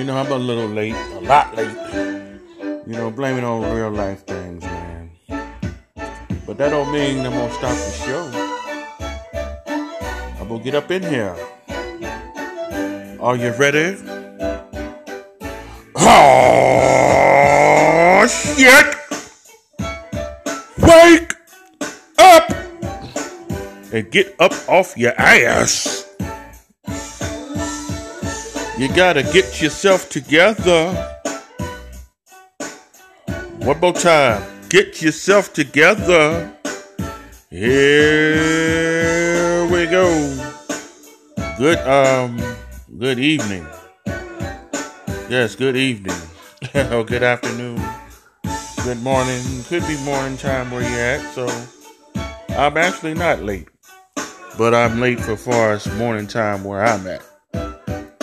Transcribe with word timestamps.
You 0.00 0.06
know, 0.06 0.16
I'm 0.16 0.32
a 0.32 0.36
little 0.38 0.66
late, 0.66 0.94
a 0.94 1.20
lot 1.20 1.54
late. 1.54 1.76
You 2.86 2.94
know, 2.96 3.10
blaming 3.10 3.44
on 3.44 3.60
real 3.76 3.90
life 3.90 4.24
things, 4.24 4.62
man. 4.62 5.10
But 6.46 6.56
that 6.56 6.70
don't 6.70 6.90
mean 6.90 7.18
I'm 7.18 7.32
gonna 7.34 7.52
stop 7.52 7.76
the 7.76 7.92
show. 8.06 8.24
I'm 10.40 10.48
gonna 10.48 10.64
get 10.64 10.74
up 10.74 10.90
in 10.90 11.02
here. 11.02 11.36
Are 13.20 13.36
you 13.36 13.52
ready? 13.60 13.98
Oh 15.96 16.26
shit! 18.26 18.96
Wake 20.78 21.34
up 22.16 22.50
and 23.92 24.10
get 24.10 24.34
up 24.40 24.54
off 24.66 24.96
your 24.96 25.12
ass. 25.20 25.99
You 28.80 28.88
gotta 28.88 29.22
get 29.22 29.60
yourself 29.60 30.08
together. 30.08 30.94
One 33.58 33.78
more 33.78 33.92
time. 33.92 34.42
Get 34.70 35.02
yourself 35.02 35.52
together. 35.52 36.50
Here 37.50 39.66
we 39.66 39.84
go. 39.84 40.08
Good 41.58 41.76
um 41.80 42.40
good 42.98 43.18
evening. 43.18 43.66
Yes, 45.28 45.56
good 45.56 45.76
evening. 45.76 46.16
oh, 46.74 47.04
good 47.04 47.22
afternoon. 47.22 47.82
Good 48.82 49.02
morning. 49.02 49.42
Could 49.64 49.86
be 49.86 50.02
morning 50.04 50.38
time 50.38 50.70
where 50.70 50.80
you're 50.80 50.98
at, 50.98 51.34
so 51.34 51.46
I'm 52.56 52.78
actually 52.78 53.12
not 53.12 53.42
late. 53.42 53.68
But 54.56 54.74
I'm 54.74 55.00
late 55.00 55.20
for 55.20 55.36
far 55.36 55.72
as 55.72 55.86
morning 55.98 56.26
time 56.26 56.64
where 56.64 56.82
I'm 56.82 57.06
at. 57.06 57.29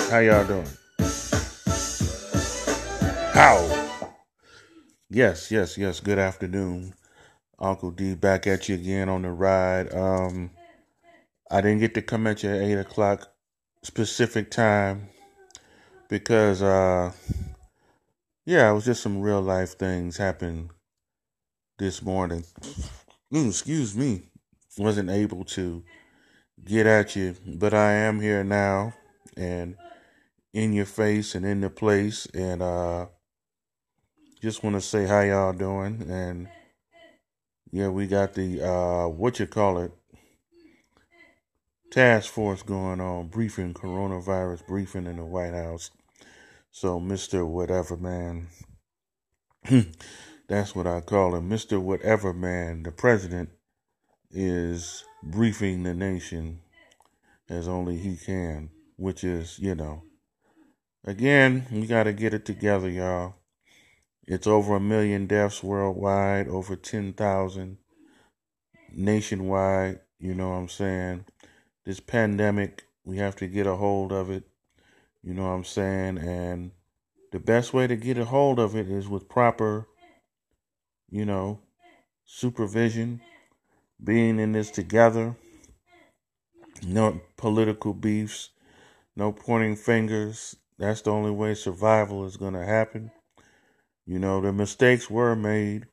How 0.09 0.19
y'all 0.19 0.47
doing? 0.47 0.66
How? 3.33 4.13
Yes, 5.09 5.52
yes, 5.52 5.77
yes. 5.77 6.00
Good 6.00 6.17
afternoon. 6.17 6.94
Uncle 7.59 7.91
D 7.91 8.16
back 8.16 8.47
at 8.47 8.69
you 8.69 8.75
again 8.75 9.09
on 9.09 9.23
the 9.23 9.31
ride. 9.31 9.94
Um 9.94 10.52
I 11.52 11.59
didn't 11.59 11.80
get 11.80 11.94
to 11.95 12.02
come 12.02 12.25
at 12.25 12.41
you 12.41 12.52
at 12.52 12.61
eight 12.61 12.78
o'clock 12.78 13.33
specific 13.83 14.50
time 14.50 15.09
because 16.08 16.61
uh 16.61 17.11
yeah, 18.45 18.72
it 18.72 18.73
was 18.73 18.85
just 18.85 19.03
some 19.03 19.19
real 19.19 19.41
life 19.41 19.78
things 19.78 20.16
happened 20.16 20.69
this 21.80 22.02
morning. 22.02 22.45
Mm, 23.33 23.50
excuse 23.50 23.94
me. 23.94 24.30
Wasn't 24.78 25.09
able 25.09 25.44
to 25.44 25.83
get 26.63 26.85
at 26.85 27.17
you, 27.17 27.35
but 27.45 27.73
I 27.73 27.91
am 27.91 28.22
here 28.22 28.45
now 28.45 28.94
and 29.35 29.75
in 30.58 30.73
your 30.73 30.86
face 30.86 31.36
and 31.36 31.45
in 31.45 31.61
the 31.61 31.69
place 31.69 32.25
and 32.33 32.63
uh 32.63 33.05
just 34.41 34.63
want 34.63 34.75
to 34.75 34.81
say 34.81 35.05
how 35.05 35.19
y'all 35.22 35.53
doing 35.53 36.03
and 36.09 36.47
yeah 37.72 37.88
we 37.88 38.08
got 38.08 38.33
the 38.33 38.67
uh 38.67 39.08
what 39.08 39.39
you 39.39 39.45
call 39.45 39.78
it 39.78 39.91
task 41.91 42.33
force 42.33 42.63
going 42.63 43.00
on 43.00 43.28
briefing 43.28 43.72
coronavirus 43.72 44.66
briefing 44.66 45.05
in 45.05 45.17
the 45.17 45.23
white 45.23 45.53
house. 45.53 45.91
So 46.72 47.00
mr 47.00 47.47
whatever 47.47 47.95
man 47.95 48.47
that's 50.47 50.75
what 50.75 50.88
i 50.88 51.02
call 51.02 51.35
him 51.35 51.47
mr 51.47 51.80
whatever 51.80 52.33
man 52.33 52.81
the 52.81 52.91
president 52.91 53.50
is 54.31 55.03
briefing 55.22 55.83
the 55.83 55.94
nation 55.94 56.61
as 57.47 57.67
only 57.67 57.97
he 57.97 58.17
can 58.17 58.72
which 58.95 59.23
is 59.23 59.59
you 59.59 59.75
know 59.75 60.02
Again, 61.06 61.67
we 61.72 61.88
got 61.88 62.03
to 62.03 62.13
get 62.13 62.34
it 62.34 62.46
together, 62.46 62.90
y'all. 62.90 63.35
It's 64.25 64.47
over 64.47 64.75
a 64.75 64.80
million 64.80 65.25
deaths 65.25 65.63
worldwide, 65.63 66.47
over 66.50 66.75
10,000 66.75 67.78
nationwide. 68.91 70.00
You 70.19 70.34
know 70.34 70.50
what 70.50 70.56
I'm 70.56 70.69
saying? 70.69 71.25
This 71.86 72.00
pandemic, 72.00 72.84
we 73.06 73.18
have 73.18 73.36
to 73.38 73.47
get 73.47 73.68
a 73.68 73.75
hold 73.75 74.12
of 74.12 74.30
it. 74.30 74.44
You 75.24 75.34
know 75.34 75.44
what 75.44 75.50
I'm 75.50 75.63
saying? 75.63 76.18
And 76.18 76.72
the 77.31 77.40
best 77.40 77.74
way 77.74 77.88
to 77.88 77.96
get 77.96 78.18
a 78.18 78.25
hold 78.25 78.59
of 78.59 78.75
it 78.75 78.90
is 78.90 79.07
with 79.07 79.30
proper, 79.30 79.88
you 81.09 81.25
know, 81.25 81.59
supervision, 82.25 83.22
being 84.03 84.40
in 84.40 84.52
this 84.52 84.69
together, 84.69 85.36
no 86.86 87.22
political 87.38 87.94
beefs, 87.94 88.50
no 89.16 89.31
pointing 89.31 89.75
fingers, 89.75 90.56
that's 90.77 91.01
the 91.01 91.11
only 91.11 91.31
way 91.31 91.53
survival 91.55 92.25
is 92.25 92.38
going 92.38 92.53
to 92.53 92.65
happen. 92.65 93.11
You 94.05 94.19
know, 94.19 94.41
the 94.41 94.53
mistakes 94.53 95.09
were 95.09 95.35
made, 95.35 95.88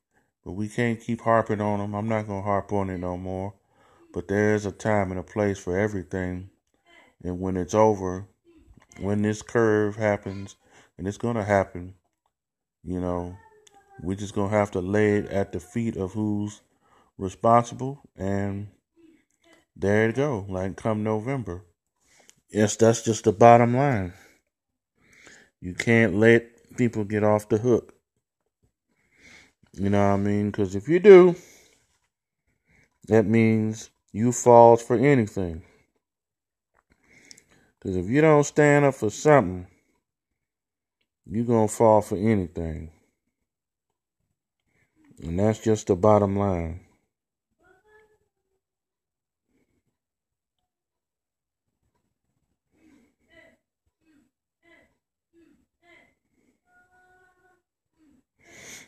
but 0.45 0.53
we 0.53 0.69
can't 0.69 1.01
keep 1.01 1.23
harping 1.23 1.61
on 1.61 1.81
them. 1.81 1.95
I'm 1.95 2.09
not 2.09 2.27
going 2.27 2.43
to 2.43 2.47
harp 2.47 2.73
on 2.73 2.91
it 2.91 2.99
no 2.99 3.17
more. 3.17 3.55
But 4.13 4.29
there 4.29 4.55
is 4.55 4.67
a 4.67 4.73
time 4.73 5.11
and 5.11 5.19
a 5.19 5.25
place 5.25 5.59
for 5.59 5.77
everything. 5.79 6.51
And 7.25 7.41
when 7.41 7.57
it's 7.57 7.75
over, 7.75 8.29
when 9.01 9.23
this 9.23 9.43
curve 9.43 9.97
happens, 9.97 10.57
and 10.97 11.09
it's 11.09 11.17
going 11.17 11.35
to 11.35 11.45
happen, 11.45 11.95
you 12.85 13.01
know, 13.01 13.37
we're 14.01 14.15
just 14.17 14.35
going 14.35 14.51
to 14.51 14.57
have 14.57 14.71
to 14.73 14.81
lay 14.81 15.17
it 15.17 15.27
at 15.31 15.53
the 15.53 15.61
feet 15.61 15.97
of 15.97 16.13
who's 16.13 16.61
responsible. 17.19 18.03
And 18.17 18.69
there 19.75 20.07
you 20.07 20.13
go. 20.13 20.47
Like 20.49 20.77
come 20.77 21.03
November. 21.03 21.65
Yes, 22.51 22.77
that's 22.77 23.03
just 23.03 23.25
the 23.25 23.33
bottom 23.33 23.77
line. 23.77 24.13
You 25.65 25.73
can't 25.73 26.17
let 26.17 26.77
people 26.77 27.05
get 27.05 27.25
off 27.25 27.49
the 27.49 27.57
hook. 27.57 27.95
You 29.73 29.89
know 29.89 30.11
what 30.11 30.15
I 30.15 30.17
mean? 30.19 30.51
Because 30.51 30.75
if 30.75 30.91
you 30.91 30.99
do, 31.01 31.37
that 33.09 33.25
means 33.25 33.89
you 34.13 34.31
falls 34.31 34.83
for 34.83 34.95
anything. 34.95 35.63
Because 37.79 37.97
if 37.97 38.11
you 38.11 38.21
don't 38.21 38.45
stand 38.45 38.85
up 38.85 38.97
for 38.97 39.09
something, 39.09 39.67
you're 41.25 41.47
going 41.47 41.69
to 41.69 41.75
fall 41.75 42.03
for 42.03 42.17
anything. 42.17 42.91
And 45.23 45.39
that's 45.39 45.61
just 45.61 45.87
the 45.87 45.97
bottom 45.97 46.37
line. 46.39 46.84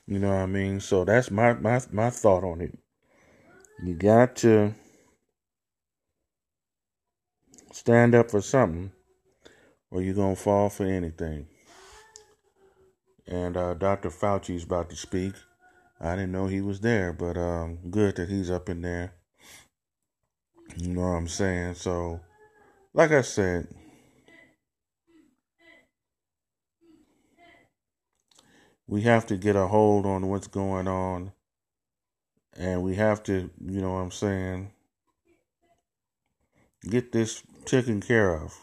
You 0.06 0.20
know 0.20 0.28
what 0.28 0.42
I 0.42 0.46
mean? 0.46 0.80
So 0.80 1.04
that's 1.04 1.30
my 1.30 1.54
my 1.54 1.80
my 1.90 2.10
thought 2.10 2.44
on 2.44 2.60
it. 2.60 2.78
You 3.84 3.94
got 3.94 4.36
to 4.36 4.74
stand 7.72 8.14
up 8.14 8.30
for 8.30 8.40
something, 8.40 8.92
or 9.90 10.02
you're 10.02 10.14
gonna 10.14 10.36
fall 10.36 10.70
for 10.70 10.84
anything. 10.84 11.46
And 13.26 13.56
uh, 13.56 13.74
Dr. 13.74 14.10
Fauci's 14.10 14.64
about 14.64 14.88
to 14.90 14.96
speak. 14.96 15.34
I 16.00 16.14
didn't 16.14 16.32
know 16.32 16.46
he 16.46 16.60
was 16.60 16.80
there, 16.80 17.12
but 17.12 17.36
um, 17.36 17.78
good 17.90 18.16
that 18.16 18.28
he's 18.28 18.50
up 18.50 18.68
in 18.68 18.82
there. 18.82 19.14
You 20.76 20.88
know 20.88 21.00
what 21.00 21.16
I'm 21.16 21.28
saying? 21.28 21.74
So, 21.74 22.20
like 22.94 23.10
I 23.10 23.22
said, 23.22 23.66
we 28.86 29.02
have 29.02 29.26
to 29.26 29.36
get 29.36 29.56
a 29.56 29.66
hold 29.66 30.06
on 30.06 30.28
what's 30.28 30.46
going 30.46 30.88
on. 30.88 31.32
And 32.58 32.82
we 32.82 32.94
have 32.94 33.22
to 33.24 33.50
you 33.66 33.80
know 33.82 33.92
what 33.92 34.00
i'm 34.00 34.10
saying 34.10 34.72
get 36.88 37.12
this 37.12 37.42
taken 37.66 38.00
care 38.00 38.34
of. 38.34 38.54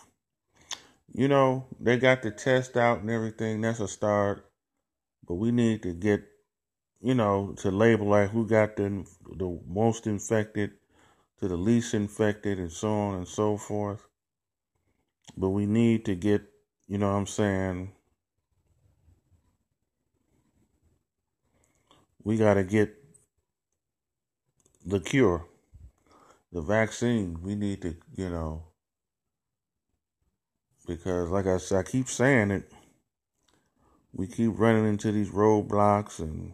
You 1.14 1.28
know 1.28 1.68
they 1.80 1.98
got 1.98 2.24
the 2.24 2.32
test 2.32 2.76
out 2.76 3.02
and 3.02 3.10
everything. 3.10 3.62
That's 3.62 3.80
a 3.80 3.88
start. 3.88 4.50
But 5.28 5.36
we 5.36 5.52
need 5.52 5.84
to 5.84 5.94
get 5.94 6.24
you 7.02 7.14
know 7.14 7.54
to 7.58 7.70
label 7.70 8.08
like 8.08 8.32
who 8.32 8.48
got 8.48 8.78
the 8.78 9.06
the 9.38 9.60
most 9.68 10.08
infected 10.08 10.72
to 11.40 11.48
the 11.48 11.58
least 11.58 11.94
infected 11.94 12.58
and 12.58 12.72
so 12.72 12.90
on 12.90 13.16
and 13.16 13.28
so 13.28 13.58
forth. 13.58 14.08
But 15.38 15.50
we 15.50 15.66
need 15.66 16.06
to 16.06 16.16
get 16.16 16.42
you 16.88 16.98
know 16.98 17.12
what 17.12 17.18
i'm 17.18 17.28
saying 17.28 17.92
we 22.24 22.38
got 22.38 22.56
to 22.56 22.64
get 22.64 22.94
the 24.86 25.00
cure, 25.00 25.46
the 26.52 26.62
vaccine. 26.62 27.40
We 27.42 27.56
need 27.56 27.82
to, 27.82 27.96
you 28.16 28.30
know, 28.30 28.64
because 30.88 31.30
like 31.30 31.48
I 31.48 31.58
said, 31.58 31.80
I 31.80 31.84
keep 31.84 32.08
saying 32.08 32.52
it. 32.52 32.72
We 34.14 34.28
keep 34.28 34.52
running 34.56 34.88
into 34.88 35.12
these 35.12 35.32
roadblocks 35.32 36.20
and 36.20 36.54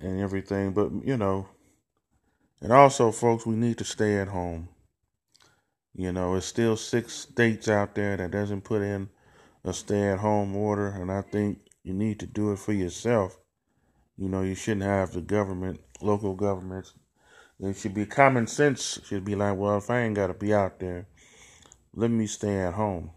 and 0.00 0.20
everything, 0.20 0.72
but 0.72 0.90
you 1.04 1.16
know, 1.16 1.48
and 2.60 2.72
also, 2.72 3.12
folks, 3.12 3.46
we 3.46 3.54
need 3.54 3.78
to 3.78 3.84
stay 3.84 4.18
at 4.18 4.28
home. 4.28 4.68
You 5.94 6.12
know, 6.12 6.34
it's 6.34 6.46
still 6.46 6.76
six 6.76 7.12
states 7.12 7.68
out 7.68 7.94
there 7.94 8.16
that 8.16 8.30
doesn't 8.30 8.62
put 8.62 8.82
in 8.82 9.08
a 9.64 9.72
stay 9.72 10.08
at 10.08 10.18
home 10.18 10.56
order, 10.56 10.88
and 10.88 11.10
I 11.10 11.22
think 11.22 11.58
you 11.82 11.92
need 11.92 12.20
to 12.20 12.26
do 12.26 12.52
it 12.52 12.58
for 12.58 12.72
yourself. 12.72 13.38
You 14.18 14.28
know, 14.28 14.42
you 14.42 14.56
shouldn't 14.56 14.82
have 14.82 15.12
the 15.12 15.20
government, 15.20 15.80
local 16.00 16.34
governments. 16.34 16.92
It 17.60 17.76
should 17.76 17.94
be 17.94 18.04
common 18.04 18.48
sense. 18.48 18.98
Should 19.06 19.24
be 19.24 19.36
like, 19.36 19.56
well, 19.56 19.78
if 19.78 19.90
I 19.90 20.00
ain't 20.00 20.16
got 20.16 20.26
to 20.26 20.34
be 20.34 20.52
out 20.52 20.80
there, 20.80 21.06
let 21.94 22.10
me 22.10 22.26
stay 22.26 22.58
at 22.58 22.74
home. 22.74 23.12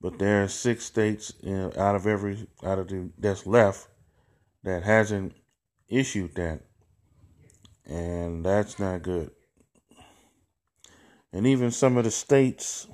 But 0.00 0.18
there 0.18 0.44
are 0.44 0.48
six 0.48 0.84
states 0.84 1.32
uh, 1.44 1.70
out 1.76 1.96
of 1.96 2.06
every 2.06 2.46
out 2.62 2.78
of 2.78 2.88
the 2.88 3.10
that's 3.18 3.46
left 3.46 3.88
that 4.62 4.82
hasn't 4.84 5.34
issued 5.88 6.34
that, 6.36 6.60
and 7.86 8.44
that's 8.44 8.78
not 8.78 9.02
good. 9.02 9.30
And 11.32 11.46
even 11.46 11.70
some 11.70 11.96
of 11.96 12.04
the 12.04 12.10
states 12.10 12.86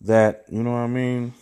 that 0.00 0.44
you 0.50 0.62
know 0.62 0.72
what 0.72 0.78
I 0.78 0.86
mean 0.88 1.34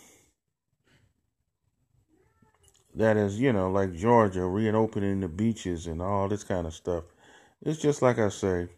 that 2.97 3.17
is 3.17 3.39
you 3.39 3.53
know 3.53 3.69
like 3.71 3.93
Georgia 3.95 4.45
reopening 4.45 5.21
the 5.21 5.27
beaches 5.27 5.87
and 5.87 6.01
all 6.01 6.27
this 6.27 6.43
kind 6.43 6.67
of 6.67 6.73
stuff. 6.73 7.03
It's 7.61 7.79
just 7.79 8.01
like 8.01 8.19
I 8.19 8.29
say. 8.29 8.69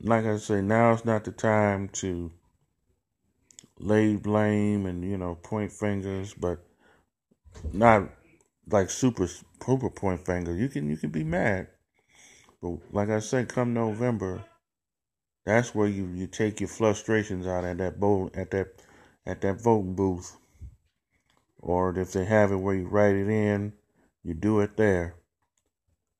Like 0.00 0.26
I 0.26 0.36
say, 0.38 0.60
now 0.60 0.92
is 0.92 1.04
not 1.04 1.24
the 1.24 1.30
time 1.30 1.88
to 2.00 2.30
lay 3.78 4.16
blame 4.16 4.86
and 4.86 5.04
you 5.04 5.16
know 5.16 5.34
point 5.36 5.72
fingers, 5.72 6.34
but 6.34 6.58
not 7.72 8.10
like 8.70 8.90
super 8.90 9.28
super 9.28 9.90
point 9.90 10.24
fingers. 10.24 10.58
You 10.60 10.68
can 10.68 10.88
you 10.90 10.96
can 10.96 11.10
be 11.10 11.24
mad, 11.24 11.68
but 12.62 12.78
like 12.92 13.10
I 13.10 13.20
said, 13.20 13.48
come 13.48 13.74
November, 13.74 14.44
that's 15.44 15.74
where 15.74 15.88
you 15.88 16.06
you 16.14 16.26
take 16.26 16.60
your 16.60 16.68
frustrations 16.68 17.46
out 17.46 17.64
at 17.64 17.78
that 17.78 17.98
vote 17.98 18.36
at 18.36 18.50
that 18.52 18.68
at 19.26 19.40
that 19.42 19.60
voting 19.60 19.94
booth, 19.94 20.36
or 21.64 21.98
if 21.98 22.12
they 22.12 22.26
have 22.26 22.52
it 22.52 22.56
where 22.56 22.74
you 22.74 22.86
write 22.86 23.14
it 23.14 23.26
in, 23.26 23.72
you 24.22 24.34
do 24.34 24.60
it 24.60 24.76
there. 24.76 25.14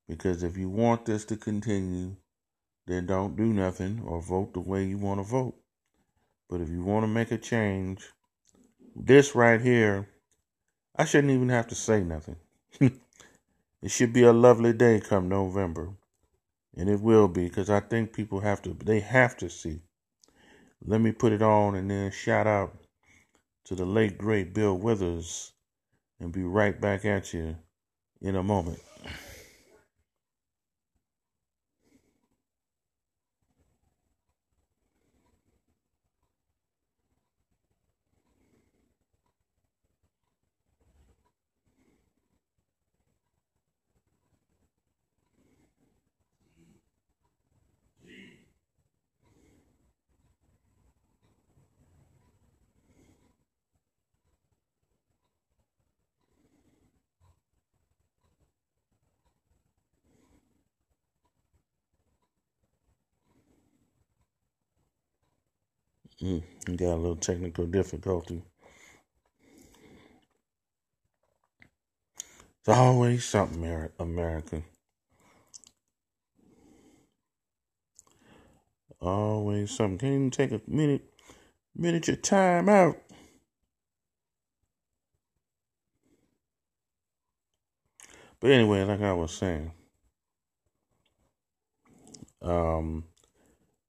Because 0.08 0.42
if 0.42 0.56
you 0.56 0.70
want 0.70 1.04
this 1.04 1.26
to 1.26 1.36
continue, 1.36 2.16
then 2.86 3.04
don't 3.04 3.36
do 3.36 3.44
nothing 3.44 4.02
or 4.06 4.22
vote 4.22 4.54
the 4.54 4.60
way 4.60 4.84
you 4.84 4.96
want 4.96 5.20
to 5.20 5.24
vote. 5.24 5.54
But 6.48 6.62
if 6.62 6.70
you 6.70 6.82
want 6.82 7.04
to 7.04 7.08
make 7.08 7.30
a 7.30 7.36
change, 7.36 8.08
this 8.96 9.34
right 9.34 9.60
here, 9.60 10.08
I 10.96 11.04
shouldn't 11.04 11.32
even 11.32 11.50
have 11.50 11.66
to 11.68 11.74
say 11.74 12.02
nothing. 12.02 12.36
it 12.80 12.92
should 13.88 14.14
be 14.14 14.22
a 14.22 14.32
lovely 14.32 14.72
day 14.72 14.98
come 14.98 15.28
November. 15.28 15.90
And 16.74 16.88
it 16.88 17.00
will 17.00 17.28
be 17.28 17.48
because 17.48 17.68
I 17.68 17.80
think 17.80 18.14
people 18.14 18.40
have 18.40 18.62
to, 18.62 18.72
they 18.72 19.00
have 19.00 19.36
to 19.38 19.50
see. 19.50 19.80
Let 20.86 21.02
me 21.02 21.12
put 21.12 21.32
it 21.32 21.42
on 21.42 21.74
and 21.74 21.90
then 21.90 22.10
shout 22.12 22.46
out 22.46 22.74
to 23.64 23.74
the 23.74 23.84
late, 23.84 24.18
great 24.18 24.54
Bill 24.54 24.76
Withers 24.76 25.52
and 26.20 26.32
be 26.32 26.42
right 26.42 26.80
back 26.80 27.04
at 27.04 27.34
you 27.34 27.56
in 28.20 28.36
a 28.36 28.42
moment. 28.42 28.80
Mm, 66.22 66.42
got 66.76 66.94
a 66.94 66.96
little 66.96 67.16
technical 67.16 67.66
difficulty. 67.66 68.42
It's 72.60 72.68
always 72.68 73.24
something, 73.24 73.90
America. 73.98 74.62
Always 79.00 79.70
something. 79.70 79.98
Can't 79.98 80.14
even 80.14 80.30
take 80.30 80.52
a 80.52 80.60
minute, 80.66 81.02
minute 81.76 82.08
your 82.08 82.16
time 82.16 82.68
out. 82.68 82.96
But 88.40 88.50
anyway, 88.50 88.84
like 88.84 89.02
I 89.02 89.12
was 89.12 89.32
saying, 89.32 89.72
um, 92.42 93.04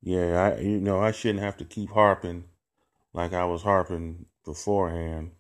yeah, 0.06 0.54
I 0.56 0.62
you 0.62 0.80
know 0.80 1.02
I 1.02 1.12
shouldn't 1.12 1.44
have 1.44 1.58
to 1.58 1.66
keep 1.66 1.90
harping 1.90 2.46
like 3.12 3.34
I 3.34 3.46
was 3.46 3.64
harping 3.64 4.28
beforehand. 4.46 5.32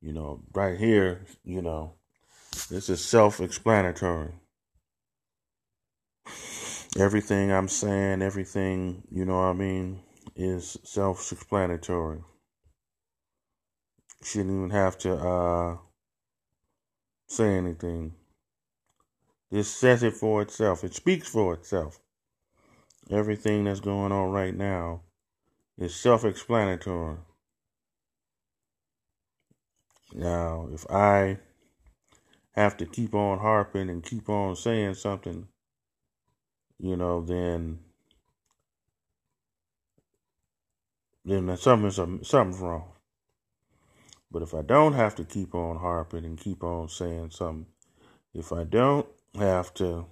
You 0.00 0.12
know, 0.12 0.44
right 0.54 0.78
here, 0.78 1.26
you 1.44 1.62
know, 1.62 1.94
this 2.70 2.88
is 2.88 3.04
self-explanatory. 3.04 4.34
Everything 6.96 7.50
I'm 7.50 7.66
saying, 7.66 8.22
everything, 8.22 9.02
you 9.10 9.24
know 9.24 9.38
what 9.38 9.46
I 9.46 9.52
mean, 9.54 10.00
is 10.36 10.78
self-explanatory. 10.84 12.20
Shouldn't 14.22 14.54
even 14.54 14.70
have 14.70 14.96
to 14.98 15.14
uh 15.14 15.76
say 17.26 17.56
anything. 17.56 18.14
This 19.50 19.68
says 19.68 20.04
it 20.04 20.14
for 20.14 20.40
itself. 20.42 20.84
It 20.84 20.94
speaks 20.94 21.26
for 21.28 21.54
itself 21.54 21.98
everything 23.10 23.64
that's 23.64 23.80
going 23.80 24.12
on 24.12 24.30
right 24.30 24.54
now 24.54 25.02
is 25.78 25.94
self 25.94 26.24
explanatory. 26.24 27.16
Now, 30.14 30.68
if 30.72 30.90
I 30.90 31.38
have 32.52 32.76
to 32.78 32.86
keep 32.86 33.14
on 33.14 33.38
harping 33.38 33.88
and 33.90 34.02
keep 34.02 34.28
on 34.28 34.56
saying 34.56 34.94
something, 34.94 35.46
you 36.78 36.96
know, 36.96 37.20
then 37.20 37.80
then 41.24 41.56
something's 41.56 41.96
something's 41.96 42.58
wrong. 42.60 42.92
But 44.30 44.42
if 44.42 44.54
I 44.54 44.62
don't 44.62 44.92
have 44.92 45.14
to 45.16 45.24
keep 45.24 45.54
on 45.54 45.78
harping 45.78 46.24
and 46.24 46.38
keep 46.38 46.62
on 46.62 46.88
saying 46.88 47.30
something, 47.30 47.66
if 48.34 48.52
I 48.52 48.64
don't 48.64 49.06
have 49.36 49.72
to 49.74 50.06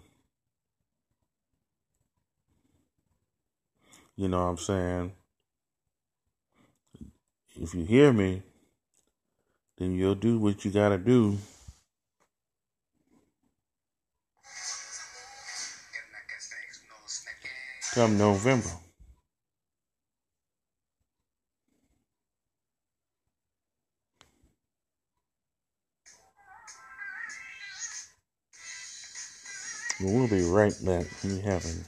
You 4.16 4.28
know 4.28 4.38
what 4.38 4.50
I'm 4.50 4.56
saying? 4.56 5.12
If 7.60 7.74
you 7.74 7.84
hear 7.84 8.12
me, 8.14 8.42
then 9.76 9.94
you'll 9.94 10.14
do 10.14 10.38
what 10.38 10.64
you 10.64 10.70
got 10.70 10.88
to 10.88 10.98
do. 10.98 11.36
Come 17.92 18.16
November. 18.16 18.70
We'll 30.00 30.28
be 30.28 30.42
right 30.42 30.74
back. 30.84 31.06
We 31.24 31.40
having 31.40 31.84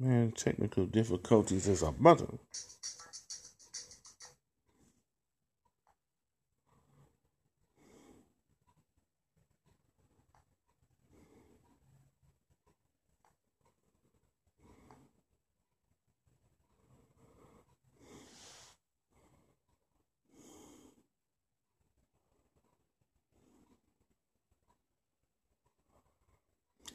Man, 0.00 0.32
technical 0.32 0.86
difficulties 0.86 1.68
is 1.68 1.82
a 1.82 1.92
mother. 1.92 2.26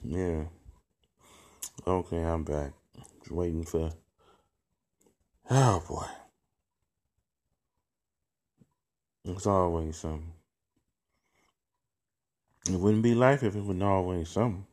Yeah. 0.04 0.46
Okay, 1.88 2.24
I'm 2.24 2.44
back 2.44 2.74
waiting 3.30 3.64
for. 3.64 3.92
Oh 5.50 5.84
boy. 5.88 6.08
It's 9.26 9.48
always 9.48 9.98
something. 9.98 10.34
It 12.70 12.80
wouldn't 12.80 13.04
be 13.04 13.14
life 13.14 13.44
if 13.44 13.56
it 13.56 13.62
wasn't 13.62 13.84
always 13.84 14.30
something. 14.30 14.66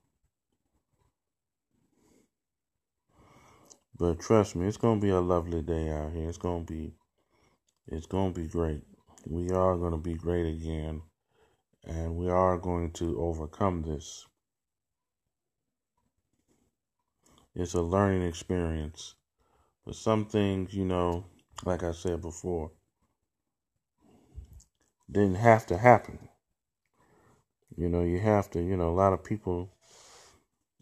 But 3.98 4.20
trust 4.20 4.56
me, 4.56 4.66
it's 4.66 4.76
gonna 4.76 5.00
be 5.00 5.10
a 5.10 5.20
lovely 5.20 5.60
day 5.60 5.90
out 5.90 6.12
here. 6.12 6.28
It's 6.28 6.38
gonna 6.38 6.64
be 6.64 6.94
it's 7.86 8.06
gonna 8.06 8.32
be 8.32 8.46
great. 8.46 8.82
We 9.26 9.50
are 9.50 9.76
gonna 9.76 9.98
be 9.98 10.14
great 10.14 10.46
again. 10.46 11.02
And 11.84 12.16
we 12.16 12.28
are 12.28 12.58
going 12.58 12.92
to 12.92 13.20
overcome 13.20 13.82
this. 13.82 14.26
It's 17.60 17.74
a 17.74 17.82
learning 17.82 18.26
experience. 18.26 19.16
But 19.84 19.94
some 19.94 20.24
things, 20.24 20.72
you 20.72 20.86
know, 20.86 21.26
like 21.62 21.82
I 21.82 21.92
said 21.92 22.22
before, 22.22 22.72
didn't 25.12 25.34
have 25.34 25.66
to 25.66 25.76
happen. 25.76 26.30
You 27.76 27.90
know, 27.90 28.02
you 28.02 28.18
have 28.18 28.50
to, 28.52 28.62
you 28.62 28.78
know, 28.78 28.88
a 28.88 28.96
lot 28.96 29.12
of 29.12 29.22
people 29.22 29.74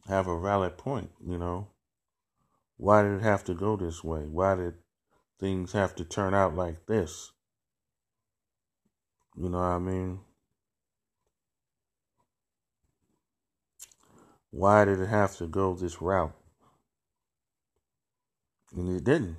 have 0.06 0.28
a 0.28 0.40
valid 0.40 0.78
point, 0.78 1.10
you 1.26 1.36
know. 1.36 1.66
Why 2.76 3.02
did 3.02 3.14
it 3.14 3.22
have 3.22 3.42
to 3.46 3.54
go 3.54 3.74
this 3.74 4.04
way? 4.04 4.28
Why 4.28 4.54
did 4.54 4.74
things 5.40 5.72
have 5.72 5.96
to 5.96 6.04
turn 6.04 6.32
out 6.32 6.54
like 6.54 6.86
this? 6.86 7.32
You 9.36 9.48
know 9.48 9.58
what 9.58 9.64
I 9.64 9.78
mean? 9.80 10.20
Why 14.52 14.84
did 14.84 15.00
it 15.00 15.08
have 15.08 15.36
to 15.38 15.48
go 15.48 15.74
this 15.74 16.00
route? 16.00 16.37
And 18.76 18.96
it 18.96 19.04
didn't. 19.04 19.36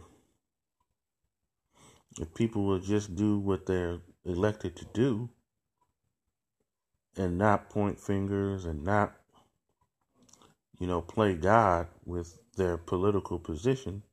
If 2.19 2.33
people 2.33 2.65
would 2.65 2.83
just 2.83 3.15
do 3.15 3.39
what 3.39 3.65
they're 3.65 3.99
elected 4.25 4.75
to 4.77 4.85
do 4.93 5.29
and 7.15 7.37
not 7.37 7.69
point 7.69 7.99
fingers 7.99 8.65
and 8.65 8.83
not, 8.83 9.13
you 10.79 10.87
know, 10.87 11.01
play 11.01 11.35
God 11.35 11.87
with 12.05 12.37
their 12.57 12.77
political 12.77 13.39
position, 13.39 14.03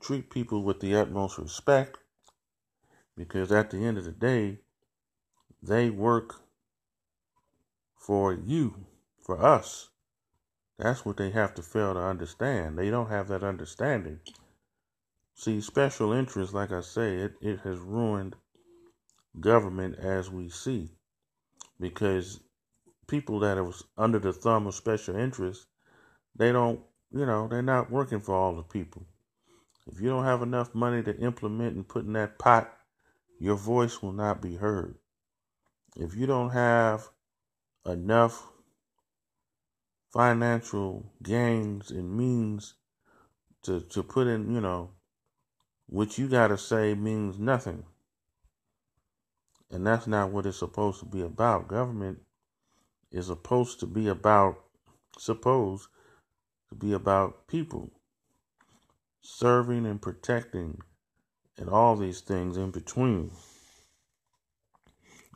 treat 0.00 0.30
people 0.30 0.62
with 0.62 0.80
the 0.80 0.94
utmost 0.94 1.38
respect, 1.38 1.98
because 3.16 3.50
at 3.50 3.70
the 3.70 3.78
end 3.78 3.96
of 3.96 4.04
the 4.04 4.12
day, 4.12 4.58
they 5.62 5.88
work 5.90 6.42
for 7.96 8.34
you, 8.34 8.86
for 9.22 9.42
us. 9.42 9.88
That's 10.78 11.04
what 11.04 11.16
they 11.16 11.30
have 11.30 11.54
to 11.54 11.62
fail 11.62 11.94
to 11.94 12.00
understand. 12.00 12.78
They 12.78 12.90
don't 12.90 13.08
have 13.08 13.28
that 13.28 13.42
understanding. 13.42 14.20
See, 15.34 15.60
special 15.60 16.12
interest, 16.12 16.52
like 16.52 16.72
I 16.72 16.80
say, 16.80 17.16
it, 17.16 17.34
it 17.40 17.60
has 17.60 17.78
ruined 17.78 18.36
government 19.40 19.96
as 19.98 20.30
we 20.30 20.48
see. 20.48 20.90
Because 21.80 22.40
people 23.06 23.40
that 23.40 23.58
are 23.58 23.70
under 23.96 24.18
the 24.18 24.32
thumb 24.32 24.66
of 24.66 24.74
special 24.74 25.16
interest, 25.16 25.66
they 26.34 26.52
don't, 26.52 26.80
you 27.10 27.24
know, 27.26 27.48
they're 27.48 27.62
not 27.62 27.90
working 27.90 28.20
for 28.20 28.34
all 28.34 28.54
the 28.54 28.62
people. 28.62 29.06
If 29.86 30.00
you 30.00 30.08
don't 30.08 30.24
have 30.24 30.42
enough 30.42 30.74
money 30.74 31.02
to 31.02 31.16
implement 31.18 31.76
and 31.76 31.86
put 31.86 32.04
in 32.04 32.12
that 32.14 32.38
pot, 32.38 32.72
your 33.38 33.56
voice 33.56 34.02
will 34.02 34.12
not 34.12 34.42
be 34.42 34.56
heard. 34.56 34.96
If 35.96 36.14
you 36.16 36.26
don't 36.26 36.50
have 36.50 37.08
enough 37.84 38.46
financial 40.12 41.12
gains 41.22 41.90
and 41.90 42.16
means 42.16 42.74
to, 43.62 43.80
to 43.80 44.02
put 44.02 44.26
in, 44.26 44.54
you 44.54 44.60
know, 44.60 44.90
what 45.86 46.18
you 46.18 46.28
got 46.28 46.48
to 46.48 46.58
say 46.58 46.94
means 46.94 47.38
nothing. 47.38 47.84
And 49.70 49.86
that's 49.86 50.06
not 50.06 50.30
what 50.30 50.46
it's 50.46 50.58
supposed 50.58 51.00
to 51.00 51.06
be 51.06 51.22
about. 51.22 51.68
Government 51.68 52.18
is 53.10 53.26
supposed 53.26 53.80
to 53.80 53.86
be 53.86 54.08
about, 54.08 54.56
supposed 55.18 55.88
to 56.68 56.74
be 56.74 56.92
about 56.92 57.48
people, 57.48 57.90
serving 59.20 59.86
and 59.86 60.00
protecting, 60.00 60.78
and 61.58 61.68
all 61.68 61.96
these 61.96 62.20
things 62.20 62.56
in 62.56 62.70
between. 62.70 63.30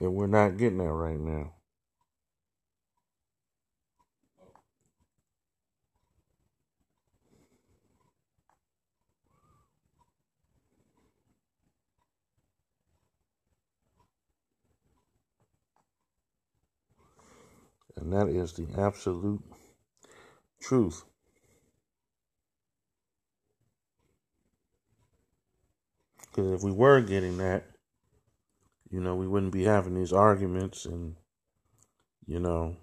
And 0.01 0.15
we're 0.15 0.27
not 0.27 0.57
getting 0.57 0.79
that 0.79 0.93
right 0.93 1.19
now. 1.19 1.55
And 17.97 18.13
that 18.13 18.29
is 18.29 18.53
the 18.53 18.67
absolute 18.79 19.43
truth. 20.61 21.05
Because 26.21 26.53
if 26.53 26.63
we 26.63 26.73
were 26.73 27.01
getting 27.01 27.39
that, 27.39 27.65
you 28.91 29.01
know, 29.01 29.15
we 29.17 29.27
wouldn't 29.27 29.53
be 29.53 29.65
having 29.65 29.95
these 29.95 30.13
arguments 30.13 30.85
and, 30.85 31.17
you 32.27 32.41
know, 32.41 32.77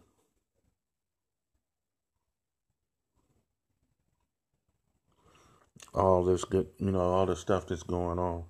all 5.93 6.23
this 6.23 6.43
good, 6.43 6.67
you 6.77 6.91
know, 6.91 6.99
all 6.99 7.25
the 7.25 7.35
stuff 7.35 7.67
that's 7.67 7.83
going 7.83 8.19
on. 8.19 8.45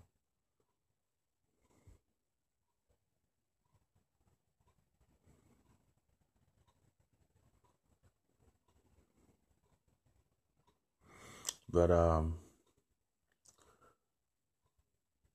But 11.78 11.92
um, 11.92 12.34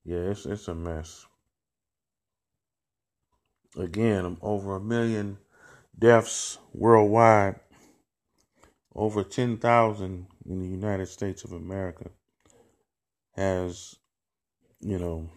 yeah, 0.05 0.17
it's 0.33 0.45
it's 0.45 0.67
a 0.67 0.75
mess. 0.75 1.25
Again, 3.77 4.39
over 4.43 4.75
a 4.75 4.81
million 4.81 5.39
deaths 5.97 6.59
worldwide, 6.75 7.61
over 8.93 9.23
ten 9.23 9.57
thousand 9.57 10.27
in 10.45 10.61
the 10.61 10.67
United 10.67 11.07
States 11.07 11.45
of 11.45 11.53
America 11.53 12.11
has, 13.37 13.95
you 14.81 14.99
know, 14.99 15.31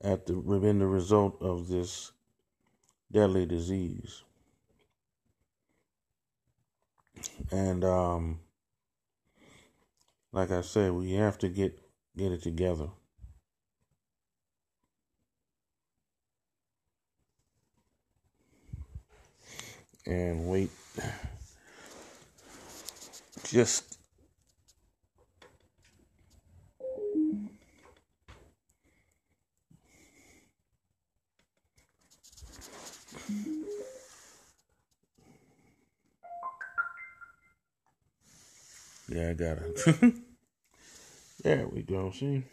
at 0.00 0.24
the 0.24 0.34
been 0.34 0.78
the 0.78 0.86
result 0.86 1.42
of 1.42 1.66
this 1.66 2.12
deadly 3.10 3.44
disease. 3.44 4.22
And 7.50 7.82
um 7.82 8.38
like 10.32 10.50
I 10.50 10.60
said, 10.62 10.92
we 10.92 11.12
have 11.12 11.38
to 11.38 11.48
get 11.48 11.78
get 12.16 12.32
it 12.32 12.42
together. 12.42 12.88
And 20.06 20.48
wait 20.48 20.70
just 23.44 23.99
Yeah, 39.10 39.30
I 39.30 39.32
got 39.34 39.58
it. 39.58 40.14
there 41.42 41.66
we 41.66 41.82
go. 41.82 42.12
See? 42.12 42.44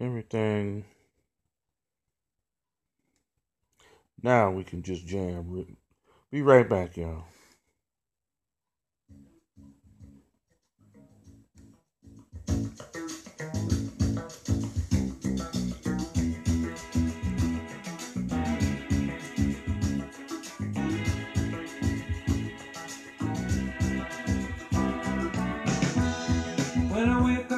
Everything. 0.00 0.84
Now 4.22 4.50
we 4.50 4.64
can 4.64 4.82
just 4.82 5.06
jam. 5.06 5.66
Be 6.30 6.40
right 6.42 6.68
back, 6.68 6.96
y'all. 6.96 7.24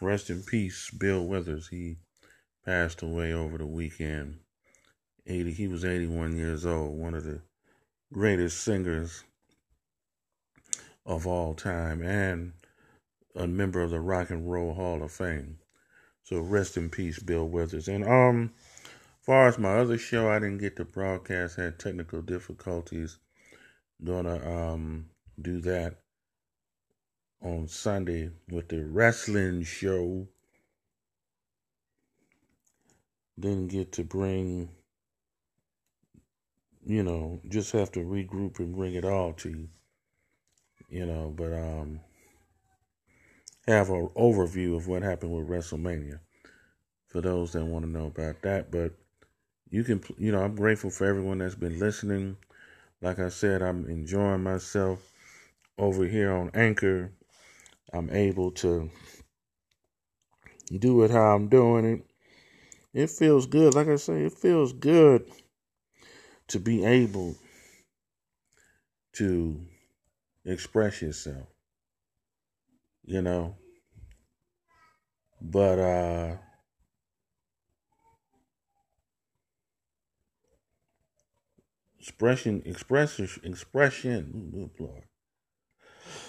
rest 0.00 0.30
in 0.30 0.42
peace, 0.42 0.90
Bill 0.90 1.24
Withers. 1.24 1.68
He 1.68 1.96
passed 2.64 3.02
away 3.02 3.32
over 3.32 3.58
the 3.58 3.66
weekend. 3.66 4.38
80, 5.26 5.52
he 5.52 5.68
was 5.68 5.84
81 5.84 6.36
years 6.36 6.64
old, 6.64 6.98
one 6.98 7.14
of 7.14 7.24
the 7.24 7.40
greatest 8.12 8.62
singers 8.62 9.24
of 11.04 11.26
all 11.26 11.54
time, 11.54 12.02
and 12.02 12.52
a 13.34 13.46
member 13.46 13.82
of 13.82 13.90
the 13.90 14.00
Rock 14.00 14.30
and 14.30 14.50
Roll 14.50 14.74
Hall 14.74 15.02
of 15.02 15.12
Fame. 15.12 15.58
So 16.22 16.40
rest 16.40 16.76
in 16.76 16.90
peace, 16.90 17.18
Bill 17.18 17.46
Withers. 17.46 17.88
And 17.88 18.04
um, 18.04 18.52
far 19.20 19.48
as 19.48 19.58
my 19.58 19.78
other 19.78 19.98
show, 19.98 20.30
I 20.30 20.38
didn't 20.38 20.58
get 20.58 20.76
to 20.76 20.84
broadcast, 20.84 21.56
had 21.56 21.78
technical 21.78 22.22
difficulties. 22.22 23.18
Gonna 24.02 24.36
um 24.46 25.06
do 25.40 25.60
that 25.62 26.00
on 27.46 27.68
Sunday 27.68 28.30
with 28.50 28.68
the 28.68 28.84
wrestling 28.84 29.62
show. 29.62 30.26
Didn't 33.38 33.68
get 33.68 33.92
to 33.92 34.04
bring, 34.04 34.70
you 36.84 37.02
know, 37.02 37.40
just 37.48 37.72
have 37.72 37.92
to 37.92 38.00
regroup 38.00 38.58
and 38.58 38.74
bring 38.74 38.94
it 38.94 39.04
all 39.04 39.34
to 39.34 39.50
you, 39.50 39.68
you 40.88 41.06
know, 41.06 41.32
but 41.36 41.52
um, 41.52 42.00
have 43.68 43.90
an 43.90 44.08
overview 44.16 44.74
of 44.76 44.88
what 44.88 45.02
happened 45.02 45.32
with 45.32 45.48
WrestleMania 45.48 46.18
for 47.08 47.20
those 47.20 47.52
that 47.52 47.64
want 47.64 47.84
to 47.84 47.90
know 47.90 48.06
about 48.06 48.40
that. 48.42 48.70
But 48.70 48.92
you 49.70 49.84
can, 49.84 50.02
you 50.16 50.32
know, 50.32 50.42
I'm 50.42 50.54
grateful 50.54 50.90
for 50.90 51.06
everyone 51.06 51.38
that's 51.38 51.54
been 51.54 51.78
listening. 51.78 52.38
Like 53.02 53.18
I 53.18 53.28
said, 53.28 53.62
I'm 53.62 53.84
enjoying 53.86 54.42
myself 54.42 55.00
over 55.78 56.06
here 56.06 56.32
on 56.32 56.50
Anchor. 56.54 57.12
I'm 57.96 58.10
able 58.10 58.50
to 58.52 58.90
do 60.78 61.02
it 61.02 61.10
how 61.10 61.34
I'm 61.34 61.48
doing 61.48 61.84
it. 61.84 62.06
It 62.92 63.10
feels 63.10 63.46
good. 63.46 63.74
Like 63.74 63.88
I 63.88 63.96
say, 63.96 64.24
it 64.24 64.32
feels 64.32 64.72
good 64.72 65.30
to 66.48 66.60
be 66.60 66.84
able 66.84 67.36
to 69.14 69.60
express 70.44 71.02
yourself. 71.02 71.48
You 73.04 73.22
know. 73.22 73.56
But 75.40 75.78
uh 75.78 76.36
expression 81.98 82.62
expression 82.64 83.28
expression 83.42 84.70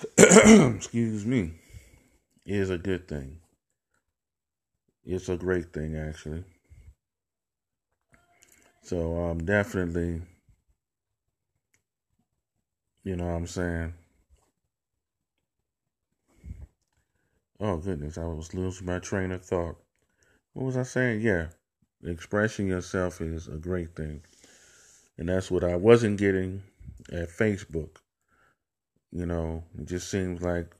excuse 0.18 1.26
me. 1.26 1.54
Is 2.46 2.70
a 2.70 2.78
good 2.78 3.08
thing. 3.08 3.40
It's 5.06 5.30
a 5.30 5.38
great 5.38 5.74
thing 5.74 5.96
actually. 5.96 6.44
So 8.84 9.18
um 9.30 9.44
definitely 9.46 10.22
you 13.04 13.16
know 13.16 13.26
what 13.26 13.36
i'm 13.36 13.48
saying? 13.48 13.94
Oh 17.60 17.78
goodness 17.78 18.18
i 18.18 18.26
was 18.26 18.54
losing 18.54 18.86
my 18.86 19.00
train 19.00 19.32
of 19.32 19.44
thought. 19.44 19.78
What 20.54 20.66
was 20.66 20.78
i 20.78 20.84
saying? 20.84 21.22
Yeah 21.22 21.48
expressing 22.06 22.68
yourself 22.68 23.22
is 23.22 23.48
a 23.48 23.58
great 23.58 23.96
thing. 23.96 24.22
And 25.18 25.30
that's 25.30 25.50
what 25.50 25.64
I 25.64 25.76
wasn't 25.76 26.20
getting 26.20 26.64
at 27.12 27.30
Facebook. 27.30 27.98
You 29.12 29.26
know, 29.26 29.64
it 29.80 29.86
just 29.86 30.10
seems 30.10 30.42
like 30.42 30.76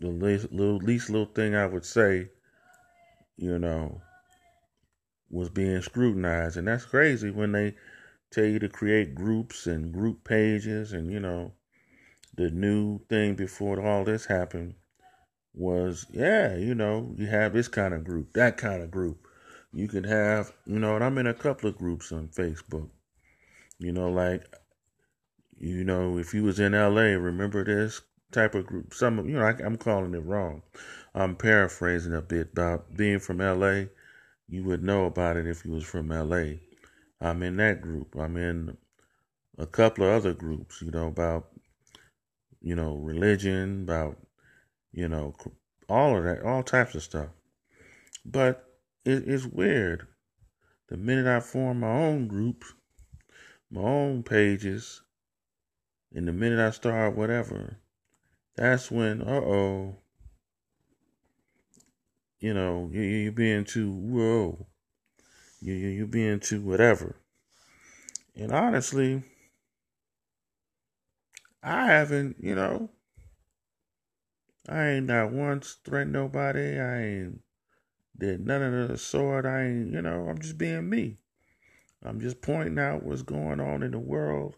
the 0.00 0.08
least 0.08 0.52
little, 0.52 0.76
least 0.76 1.10
little 1.10 1.26
thing 1.26 1.54
I 1.54 1.66
would 1.66 1.84
say, 1.84 2.30
you 3.36 3.58
know, 3.58 4.00
was 5.30 5.50
being 5.50 5.82
scrutinized. 5.82 6.56
And 6.56 6.68
that's 6.68 6.84
crazy 6.84 7.30
when 7.30 7.52
they 7.52 7.74
tell 8.30 8.44
you 8.44 8.58
to 8.60 8.68
create 8.68 9.14
groups 9.14 9.66
and 9.66 9.92
group 9.92 10.24
pages. 10.24 10.92
And, 10.92 11.10
you 11.10 11.20
know, 11.20 11.52
the 12.36 12.50
new 12.50 13.00
thing 13.08 13.34
before 13.34 13.84
all 13.84 14.04
this 14.04 14.26
happened 14.26 14.74
was, 15.52 16.06
yeah, 16.10 16.56
you 16.56 16.74
know, 16.74 17.14
you 17.16 17.26
have 17.26 17.52
this 17.52 17.68
kind 17.68 17.94
of 17.94 18.04
group, 18.04 18.32
that 18.34 18.56
kind 18.56 18.82
of 18.82 18.90
group. 18.90 19.26
You 19.72 19.88
could 19.88 20.06
have, 20.06 20.52
you 20.66 20.78
know, 20.78 20.94
and 20.94 21.04
I'm 21.04 21.18
in 21.18 21.26
a 21.26 21.34
couple 21.34 21.68
of 21.68 21.76
groups 21.76 22.12
on 22.12 22.28
Facebook. 22.28 22.88
You 23.78 23.92
know, 23.92 24.08
like, 24.10 24.44
you 25.58 25.84
know, 25.84 26.18
if 26.18 26.34
you 26.34 26.42
was 26.42 26.60
in 26.60 26.72
LA, 26.72 27.14
remember 27.16 27.64
this 27.64 28.02
type 28.32 28.54
of 28.54 28.66
group. 28.66 28.92
Some, 28.92 29.18
you 29.28 29.36
know, 29.36 29.44
I, 29.44 29.54
I'm 29.64 29.76
calling 29.76 30.14
it 30.14 30.24
wrong. 30.24 30.62
I'm 31.14 31.36
paraphrasing 31.36 32.14
a 32.14 32.20
bit 32.20 32.50
about 32.52 32.96
being 32.96 33.20
from 33.20 33.38
LA. 33.38 33.84
You 34.48 34.64
would 34.64 34.82
know 34.82 35.06
about 35.06 35.36
it 35.36 35.46
if 35.46 35.64
you 35.64 35.72
was 35.72 35.84
from 35.84 36.08
LA. 36.08 36.58
I'm 37.20 37.42
in 37.42 37.56
that 37.56 37.80
group. 37.80 38.14
I'm 38.16 38.36
in 38.36 38.76
a 39.56 39.66
couple 39.66 40.04
of 40.04 40.12
other 40.12 40.34
groups, 40.34 40.82
you 40.82 40.90
know, 40.90 41.06
about, 41.06 41.48
you 42.60 42.74
know, 42.74 42.96
religion, 42.96 43.84
about, 43.84 44.18
you 44.92 45.08
know, 45.08 45.34
all 45.88 46.16
of 46.18 46.24
that, 46.24 46.42
all 46.42 46.62
types 46.62 46.94
of 46.94 47.02
stuff. 47.02 47.28
But 48.24 48.64
it, 49.04 49.28
it's 49.28 49.46
weird. 49.46 50.06
The 50.88 50.96
minute 50.96 51.26
I 51.26 51.40
form 51.40 51.80
my 51.80 51.90
own 51.90 52.26
groups, 52.26 52.72
my 53.70 53.82
own 53.82 54.22
pages, 54.22 55.00
and 56.14 56.28
the 56.28 56.32
minute 56.32 56.60
I 56.60 56.70
start 56.70 57.16
whatever, 57.16 57.78
that's 58.56 58.90
when, 58.90 59.22
uh 59.22 59.40
oh, 59.40 59.96
you 62.38 62.54
know, 62.54 62.88
you, 62.92 63.02
you 63.02 63.32
being 63.32 63.64
too, 63.64 63.90
whoa, 63.90 64.66
you, 65.60 65.74
you, 65.74 65.88
you 65.88 66.06
being 66.06 66.40
too 66.40 66.60
whatever. 66.60 67.16
And 68.36 68.52
honestly, 68.52 69.22
I 71.62 71.86
haven't, 71.86 72.36
you 72.40 72.54
know, 72.54 72.90
I 74.68 74.88
ain't 74.88 75.06
not 75.06 75.32
once 75.32 75.78
threatened 75.84 76.12
nobody. 76.12 76.78
I 76.78 77.02
ain't 77.02 77.40
did 78.18 78.46
none 78.46 78.62
of 78.62 78.88
the 78.88 78.98
sort. 78.98 79.46
I 79.46 79.64
ain't, 79.64 79.92
you 79.92 80.02
know, 80.02 80.28
I'm 80.28 80.38
just 80.38 80.58
being 80.58 80.88
me. 80.88 81.18
I'm 82.02 82.20
just 82.20 82.42
pointing 82.42 82.78
out 82.78 83.02
what's 83.02 83.22
going 83.22 83.60
on 83.60 83.82
in 83.82 83.92
the 83.92 83.98
world, 83.98 84.56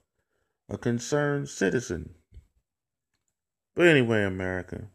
a 0.69 0.77
concerned 0.77 1.49
citizen. 1.49 2.15
But 3.75 3.87
anyway, 3.87 4.25
America, 4.25 4.89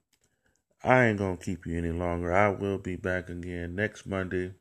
I 0.84 1.05
ain't 1.05 1.19
to 1.19 1.38
keep 1.38 1.65
you 1.65 1.77
any 1.77 1.91
longer. 1.91 2.34
I 2.34 2.49
will 2.49 2.77
be 2.77 2.95
back 2.95 3.29
again 3.29 3.75
next 3.75 4.05
Monday, 4.05 4.53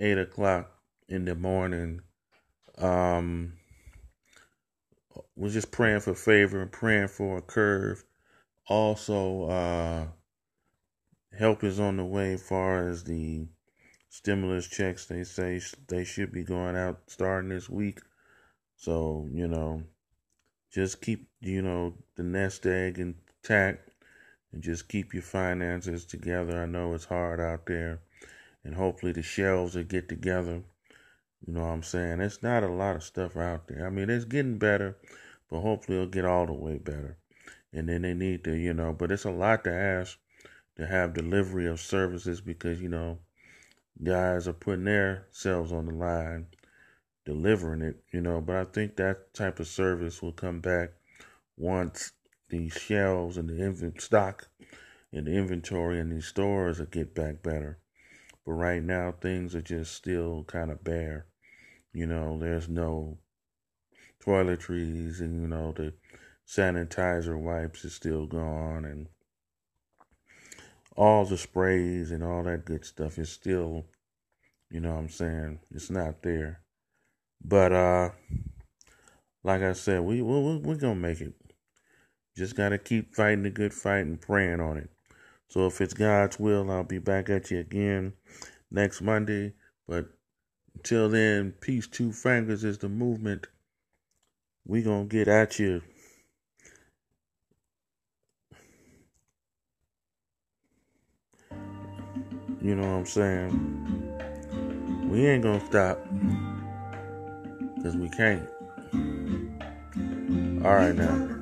8 0.00 0.18
o'clock 0.18 0.70
in 1.08 1.24
the 1.24 1.34
morning. 1.34 2.02
Um, 2.76 3.54
was 5.36 5.52
just 5.52 5.70
praying 5.70 6.00
for 6.00 6.14
favor 6.14 6.60
and 6.60 6.72
praying 6.72 7.08
for 7.08 7.38
a 7.38 7.42
curve. 7.42 8.04
Also, 8.66 9.44
uh, 9.44 10.06
help 11.36 11.62
is 11.64 11.78
on 11.78 11.96
the 11.96 12.04
way 12.04 12.34
as 12.34 12.42
far 12.42 12.88
as 12.88 13.04
the 13.04 13.46
stimulus 14.10 14.66
checks 14.66 15.06
they 15.06 15.22
say 15.22 15.60
they 15.86 16.04
should 16.04 16.32
be 16.32 16.42
going 16.42 16.76
out 16.76 17.02
starting 17.06 17.50
this 17.50 17.68
week. 17.68 18.00
So, 18.76 19.28
you 19.32 19.46
know, 19.48 19.84
just 20.72 21.00
keep, 21.00 21.28
you 21.40 21.62
know, 21.62 21.94
the 22.16 22.22
nest 22.22 22.66
egg 22.66 22.98
intact 22.98 23.90
and 24.52 24.62
just 24.62 24.88
keep 24.88 25.12
your 25.14 25.22
finances 25.22 26.04
together. 26.04 26.62
I 26.62 26.66
know 26.66 26.94
it's 26.94 27.04
hard 27.04 27.40
out 27.40 27.66
there 27.66 28.00
and 28.64 28.74
hopefully 28.74 29.12
the 29.12 29.22
shelves 29.22 29.74
will 29.74 29.84
get 29.84 30.08
together. 30.08 30.62
You 31.46 31.52
know 31.54 31.60
what 31.60 31.72
I'm 31.72 31.82
saying? 31.82 32.20
It's 32.20 32.42
not 32.42 32.64
a 32.64 32.68
lot 32.68 32.96
of 32.96 33.02
stuff 33.02 33.36
out 33.36 33.68
there. 33.68 33.86
I 33.86 33.90
mean, 33.90 34.10
it's 34.10 34.24
getting 34.24 34.58
better, 34.58 34.96
but 35.50 35.60
hopefully 35.60 35.96
it'll 35.96 36.08
get 36.08 36.24
all 36.24 36.46
the 36.46 36.52
way 36.52 36.78
better. 36.78 37.16
And 37.72 37.88
then 37.88 38.02
they 38.02 38.14
need 38.14 38.44
to, 38.44 38.54
you 38.54 38.74
know, 38.74 38.92
but 38.92 39.12
it's 39.12 39.24
a 39.24 39.30
lot 39.30 39.64
to 39.64 39.72
ask 39.72 40.18
to 40.76 40.86
have 40.86 41.14
delivery 41.14 41.66
of 41.66 41.80
services 41.80 42.40
because, 42.40 42.80
you 42.80 42.88
know, 42.88 43.18
guys 44.02 44.46
are 44.48 44.52
putting 44.52 44.84
themselves 44.84 45.72
on 45.72 45.86
the 45.86 45.92
line, 45.92 46.46
delivering 47.28 47.82
it, 47.82 47.96
you 48.10 48.22
know. 48.22 48.40
But 48.40 48.56
I 48.56 48.64
think 48.64 48.96
that 48.96 49.34
type 49.34 49.60
of 49.60 49.66
service 49.66 50.22
will 50.22 50.32
come 50.32 50.60
back 50.60 50.92
once 51.58 52.12
the 52.48 52.70
shelves 52.70 53.36
and 53.36 53.50
the 53.50 53.62
inv- 53.62 54.00
stock 54.00 54.48
and 55.12 55.26
the 55.26 55.32
inventory 55.32 56.00
in 56.00 56.08
these 56.08 56.24
stores 56.24 56.78
will 56.78 56.86
get 56.86 57.14
back 57.14 57.42
better. 57.42 57.80
But 58.46 58.52
right 58.52 58.82
now, 58.82 59.12
things 59.12 59.54
are 59.54 59.60
just 59.60 59.94
still 59.94 60.44
kind 60.44 60.70
of 60.70 60.82
bare. 60.82 61.26
You 61.92 62.06
know, 62.06 62.38
there's 62.38 62.66
no 62.66 63.18
toiletries, 64.24 65.20
and 65.20 65.42
you 65.42 65.48
know 65.48 65.72
the 65.72 65.92
sanitizer 66.46 67.38
wipes 67.38 67.84
is 67.84 67.92
still 67.92 68.26
gone, 68.26 68.86
and 68.86 69.08
all 70.96 71.26
the 71.26 71.36
sprays 71.36 72.10
and 72.10 72.24
all 72.24 72.42
that 72.44 72.64
good 72.64 72.86
stuff 72.86 73.18
is 73.18 73.28
still, 73.28 73.84
you 74.70 74.80
know 74.80 74.94
what 74.94 75.00
I'm 75.00 75.08
saying, 75.10 75.58
it's 75.70 75.90
not 75.90 76.22
there. 76.22 76.62
But 77.44 77.72
uh 77.72 78.10
like 79.44 79.62
I 79.62 79.72
said, 79.72 80.02
we 80.02 80.22
we 80.22 80.58
we're 80.58 80.76
gonna 80.76 80.94
make 80.94 81.20
it. 81.20 81.34
Just 82.36 82.54
got 82.54 82.68
to 82.68 82.78
keep 82.78 83.14
fighting 83.14 83.42
the 83.42 83.50
good 83.50 83.74
fight 83.74 84.06
and 84.06 84.20
praying 84.20 84.60
on 84.60 84.76
it. 84.76 84.90
So 85.48 85.66
if 85.66 85.80
it's 85.80 85.94
God's 85.94 86.38
will, 86.38 86.70
I'll 86.70 86.84
be 86.84 86.98
back 86.98 87.28
at 87.30 87.50
you 87.50 87.58
again 87.58 88.12
next 88.70 89.00
Monday. 89.00 89.54
But 89.88 90.06
until 90.76 91.08
then, 91.08 91.54
peace, 91.60 91.88
two 91.88 92.12
fingers 92.12 92.62
is 92.62 92.78
the 92.78 92.88
movement. 92.88 93.46
We 94.66 94.82
gonna 94.82 95.06
get 95.06 95.26
at 95.26 95.58
you. 95.58 95.82
You 102.60 102.74
know 102.74 102.82
what 102.82 102.98
I'm 102.98 103.06
saying? 103.06 105.08
We 105.10 105.26
ain't 105.26 105.42
gonna 105.42 105.64
stop. 105.66 106.06
Cause 107.82 107.96
we 107.96 108.08
can't. 108.08 108.48
Alright 110.64 110.96
now. 110.96 111.16
The. 111.16 111.38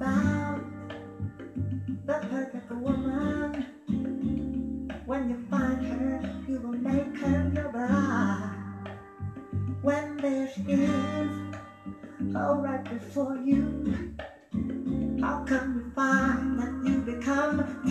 When 5.07 5.31
you 5.31 5.47
find 5.49 5.87
her, 5.87 6.43
you 6.49 6.61
will 6.61 6.73
make 6.73 7.17
her 7.19 7.51
your. 7.55 8.53
When 9.83 10.17
all 12.37 12.57
right 12.57 12.85
before 12.85 13.37
you. 13.37 14.15
How 15.21 15.45
come 15.45 15.77
you 15.77 15.93
find 15.95 16.59
that 16.59 16.73
you 16.85 16.99
become 17.01 17.89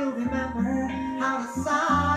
you'll 0.00 0.12
remember 0.12 0.62
how 1.20 1.36
to 1.36 1.46
sign 1.46 2.09